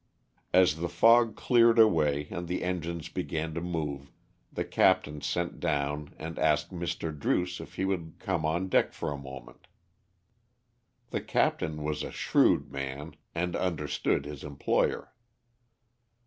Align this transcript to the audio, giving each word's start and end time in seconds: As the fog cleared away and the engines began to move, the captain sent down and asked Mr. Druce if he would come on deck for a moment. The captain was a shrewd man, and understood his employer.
As 0.51 0.77
the 0.77 0.89
fog 0.89 1.35
cleared 1.35 1.77
away 1.77 2.27
and 2.31 2.47
the 2.47 2.63
engines 2.63 3.07
began 3.07 3.53
to 3.53 3.61
move, 3.61 4.09
the 4.51 4.65
captain 4.65 5.21
sent 5.21 5.59
down 5.59 6.15
and 6.17 6.39
asked 6.39 6.71
Mr. 6.71 7.15
Druce 7.15 7.59
if 7.59 7.75
he 7.75 7.85
would 7.85 8.15
come 8.17 8.43
on 8.43 8.67
deck 8.67 8.93
for 8.93 9.11
a 9.11 9.15
moment. 9.19 9.67
The 11.11 11.21
captain 11.21 11.83
was 11.83 12.01
a 12.01 12.11
shrewd 12.11 12.71
man, 12.71 13.13
and 13.35 13.55
understood 13.55 14.25
his 14.25 14.43
employer. 14.43 15.13